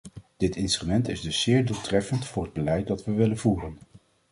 Dit 0.37 0.55
instrument 0.55 1.07
is 1.09 1.21
dus 1.21 1.41
zeer 1.41 1.65
doeltreffend 1.65 2.25
voor 2.25 2.43
het 2.43 2.53
beleid 2.53 2.87
dat 2.87 3.03
we 3.05 3.11
willen 3.13 3.37
voeren. 3.37 3.77